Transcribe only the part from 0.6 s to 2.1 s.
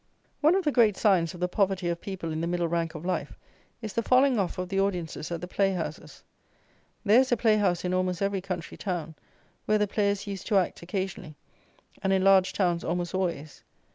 the great signs of the poverty of